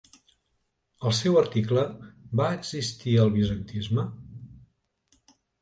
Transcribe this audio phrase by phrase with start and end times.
[1.09, 1.83] Al seu article,
[2.41, 4.11] Va existir el bizantinisme?